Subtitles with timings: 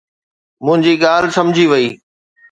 [0.65, 1.87] منهنجي ڳالهه سمجهي وئي